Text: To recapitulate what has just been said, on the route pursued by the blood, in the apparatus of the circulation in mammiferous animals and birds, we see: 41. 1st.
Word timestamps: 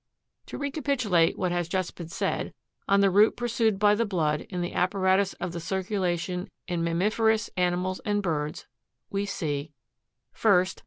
To 0.47 0.57
recapitulate 0.57 1.37
what 1.37 1.51
has 1.51 1.69
just 1.69 1.93
been 1.95 2.07
said, 2.07 2.55
on 2.87 3.01
the 3.01 3.11
route 3.11 3.37
pursued 3.37 3.77
by 3.77 3.93
the 3.93 4.03
blood, 4.03 4.41
in 4.49 4.61
the 4.61 4.73
apparatus 4.73 5.33
of 5.33 5.51
the 5.51 5.59
circulation 5.59 6.49
in 6.67 6.83
mammiferous 6.83 7.51
animals 7.55 8.01
and 8.03 8.23
birds, 8.23 8.65
we 9.11 9.27
see: 9.27 9.73
41. 10.33 10.63
1st. 10.65 10.77